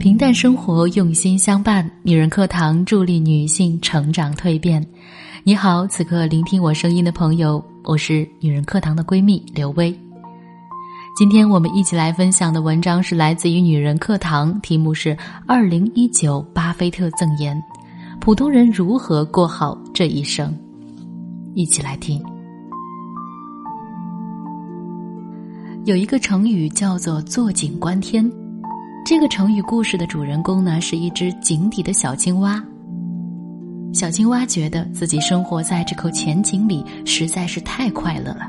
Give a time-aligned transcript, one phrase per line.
[0.00, 1.88] 平淡生活，用心相伴。
[2.02, 4.82] 女人课堂助力女性成长蜕变。
[5.44, 9.94] 你好，此刻聆听我声音的朋友，我是女人课堂的闺蜜刘薇。
[11.18, 15.14] 今天我们一起来分享的文章是来自于女人课堂，题目是
[15.46, 17.54] 《二零一九巴菲特赠言》，
[18.22, 20.56] 普通人如何过好这一生？
[21.52, 22.24] 一起来听。
[25.84, 28.26] 有一个成语叫做“坐井观天”。
[29.10, 32.62] 这个成语故事的主人公呢，是一只井底的小青蛙。
[33.92, 38.48] 小青蛙觉得自己生活在这口浅井里实在是太快乐了。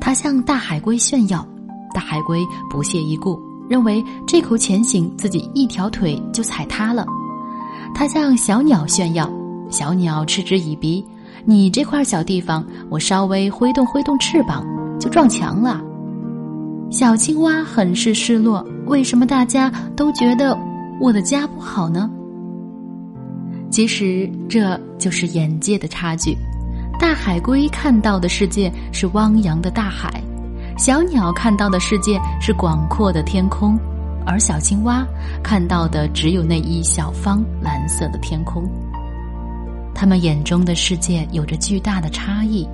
[0.00, 1.46] 它向大海龟炫耀，
[1.94, 3.38] 大海龟不屑一顾，
[3.70, 7.06] 认为这口浅井自己一条腿就踩塌了。
[7.94, 9.30] 它向小鸟炫耀，
[9.70, 11.06] 小鸟嗤之以鼻
[11.46, 14.66] ：“你这块小地方，我稍微挥动挥动翅膀
[14.98, 15.80] 就撞墙了。”
[16.92, 18.62] 小青蛙很是失落。
[18.84, 20.54] 为什么大家都觉得
[21.00, 22.10] 我的家不好呢？
[23.70, 26.36] 其实这就是眼界的差距。
[27.00, 30.22] 大海龟看到的世界是汪洋的大海，
[30.76, 33.78] 小鸟看到的世界是广阔的天空，
[34.26, 35.02] 而小青蛙
[35.42, 38.68] 看到的只有那一小方蓝色的天空。
[39.94, 42.68] 他们眼中的世界有着巨大的差异，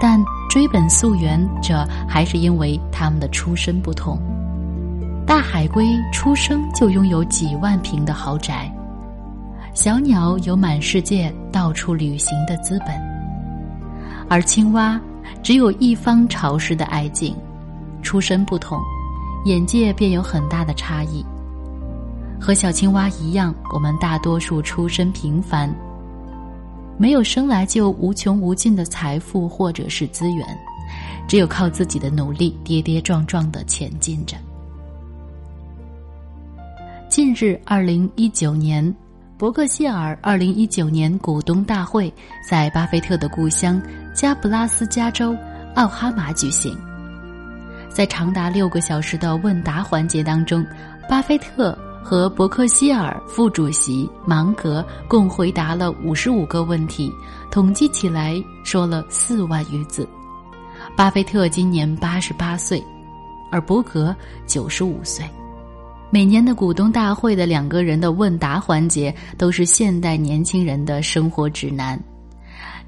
[0.00, 4.18] 但追本溯源，这还是因为他们的出身不同。
[5.26, 8.72] 大海龟出生就拥有几万平的豪宅，
[9.74, 12.88] 小鸟有满世界到处旅行的资本，
[14.28, 14.98] 而青蛙
[15.42, 17.36] 只有一方潮湿的矮井。
[18.02, 18.80] 出身不同，
[19.44, 21.22] 眼界便有很大的差异。
[22.40, 25.72] 和小青蛙一样，我们大多数出身平凡，
[27.00, 30.46] 没有生来就无穷无尽的财富或者是资源，
[31.26, 34.36] 只有靠自己的努力，跌跌撞撞的前进着。
[37.08, 38.94] 近日，二零一九年，
[39.38, 42.12] 伯克希尔二零一九年股东大会
[42.46, 43.80] 在巴菲特的故乡
[44.14, 45.34] 加布拉斯加州
[45.76, 46.76] 奥哈马举行。
[47.88, 50.62] 在长达六个小时的问答环节当中，
[51.08, 57.12] 巴菲特和伯克希尔副主席芒格共回答了五十五个问题，
[57.50, 60.08] 统计起来说了四万余字。
[60.96, 62.82] 巴菲特今年八十八岁，
[63.50, 64.14] 而伯格
[64.46, 65.24] 九十五岁。
[66.10, 71.96] 每年的股东大会的两个人的问答环节都是现代年轻人的生活指南。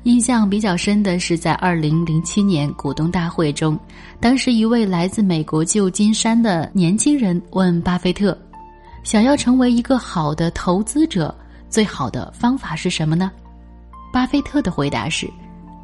[0.03, 3.79] 印象比较深的是在二零零七年股东大会中，
[4.19, 8.37] 当时一位来自美国旧金山的年轻人问巴菲特
[9.03, 11.35] ：“想要成为一个好的投资者，
[11.69, 13.31] 最好的方法是什么呢？”
[14.13, 15.29] 巴菲特的回答是：“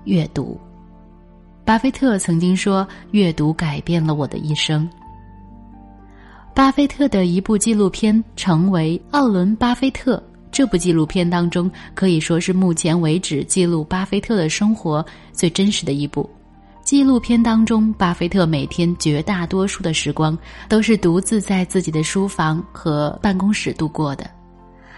[0.05, 0.59] 阅读。”
[1.65, 4.89] 巴菲特曾经说：“阅读改变了我的一生。”
[6.55, 10.17] 巴菲特的一部纪录片成为《奥伦·巴菲特》。
[10.51, 16.29] 这部纪录片当中可以说是目前为止记录巴菲特的生活最真实的一部。
[16.89, 20.37] 纪录片当中，巴菲特每天绝大多数的时光
[20.71, 24.27] 都是独自在自己的书房和办公室度过的。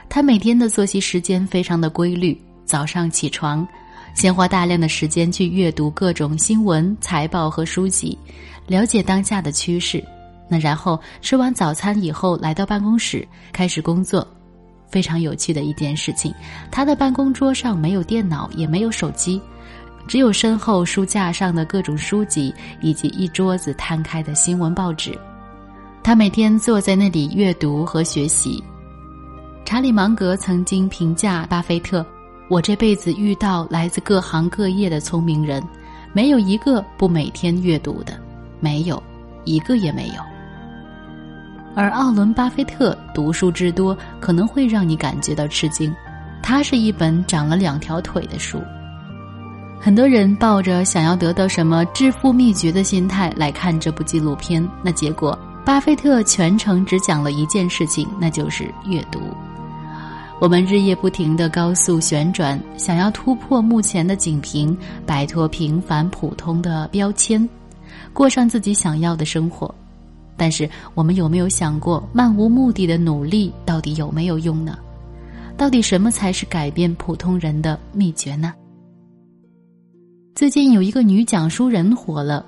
[0.08, 3.66] 他每天的作息时间非常的规律，早上起床，
[4.14, 8.16] 先花大量的时间去阅读各种新闻、财报和书籍，
[8.68, 10.00] 了解当下的趋势。
[10.48, 14.24] 那然后吃完早餐以后，来到办公室开始工作，
[14.88, 16.32] 非常有趣的一件事情。
[16.70, 19.42] 他的办公桌上没有电脑，也没有手机，
[20.06, 25.16] 只有身后书架上的各种书籍以及一桌子摊开的新闻报纸。
[26.02, 28.62] 他每天坐在那里阅读和学习。
[29.64, 32.04] 查理芒格曾经评价巴菲特
[32.50, 35.62] ：“我这辈子遇到来自各行各业的聪明人，
[36.12, 38.18] 没有一个不每天阅读的，
[38.58, 39.00] 没有
[39.44, 40.14] 一个也没有。”
[41.76, 45.94] 而奥伦·巴菲特读书之多，可能会让你感觉到吃惊。
[46.42, 48.60] 他是一本长了两条腿的书。
[49.82, 59.18] 很多人抱着想要得到什么致富秘诀的心态来看这部纪录片，那结果巴菲特全程只讲了一件事情，那就是阅读。
[60.38, 64.76] 我们日夜不停的高速旋转，想要突破目前的井屏，
[65.06, 67.48] 摆脱平凡普通的标签，
[68.12, 69.74] 过上自己想要的生活。
[70.36, 74.78] 但是，我们有没有想过，漫无目的的努力到底有没有用呢？
[75.56, 78.52] 到底什么才是改变普通人的秘诀呢？
[80.40, 82.46] 最近有一个女讲书人火了，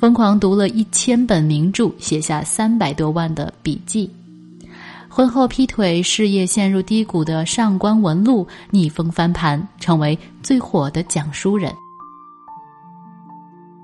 [0.00, 4.10] 疯狂读了一千本名著，写下三百多万的笔记。
[5.08, 11.72] 婚后劈腿，事业陷入低谷的上官文露逆风翻盘，成为最火的讲书人。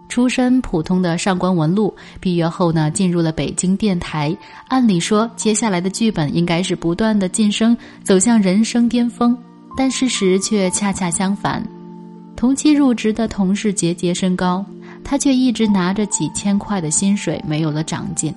[0.09, 4.37] 出身普通的上官文露，毕业后呢，进入了北京电台。
[4.67, 9.39] 按理说，接下来的剧本应该是不断的晋升，走向人生巅峰。
[9.77, 11.65] 但事实却恰恰相反，
[12.37, 14.65] 同期入职的同事节节升高，
[15.03, 18.35] 他却一直拿着几千块的薪水，没有了长进。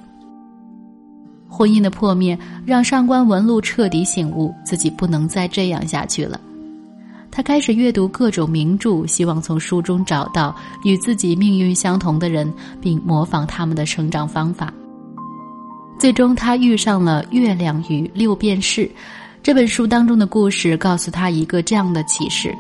[1.49, 6.39] 婚姻的破灭让上官文露彻底醒悟，自己不能再这样下去了。
[7.31, 12.51] 他开始阅读各种名著，希望从书中找到与自己命运相同的人，
[12.81, 14.73] 并模仿他们的成长方法。
[16.00, 18.85] 最终，他遇上了《月亮与六便士》
[19.41, 22.55] 这本书当中的故事，告诉他一个这样的启示：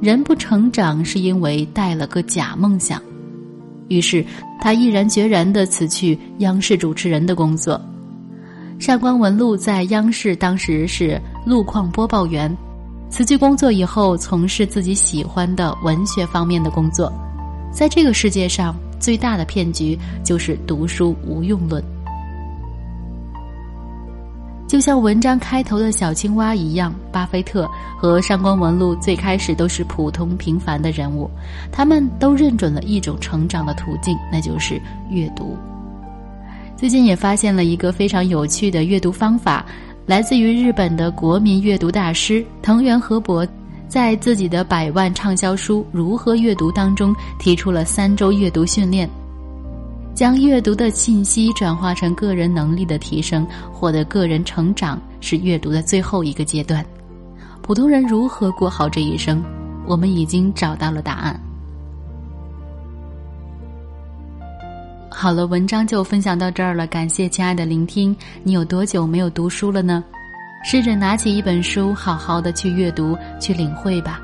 [0.00, 3.02] 人不成长是因为带了个假梦想。
[3.88, 4.24] 于是，
[4.60, 7.80] 他毅然决然地辞去央视主持人的工作。
[8.78, 12.54] 上官文露在央视当时是路况播报员。
[13.10, 17.12] 辞去工作以后，从事自己喜欢的文学方面的工作。
[17.72, 21.82] 在这个世界上，最大的骗局就是读书无用论。
[24.68, 27.66] 就像文章开头的小青蛙一样，巴菲特
[27.98, 31.28] 和上官文露最开始都是普通平凡的人物，
[31.72, 35.56] 他们都认准了一种成长的途径，那就是阅读。
[36.76, 39.64] 最近也发现了一个非常有趣的阅读方法。
[40.04, 43.46] 来自于日本的国民阅读大师藤原和博，
[43.88, 49.08] 在自己的百万畅销书《如何阅读》当中提出了三周阅读训练，
[50.18, 56.84] 将阅读的信息转化成个人能力的提升，获得个人成长是阅读的最后一个阶段。
[57.62, 59.40] 普通人如何过好这一生？
[59.86, 61.40] 我们已经找到了答案。
[65.08, 66.84] 好了，文章就分享到这儿了。
[66.88, 68.16] 感谢亲爱的聆听。
[68.42, 70.02] 你有多久没有读书了呢？
[70.64, 74.20] 试着拿起一本书，好好的去阅读，去领会吧。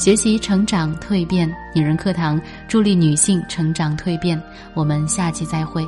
[0.00, 4.42] 学习、成长、蜕变，女人课堂助力女性成长蜕变。
[4.72, 5.86] 我们下期再会。